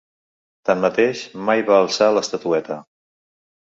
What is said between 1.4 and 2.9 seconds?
mai va alçar l’estatueta.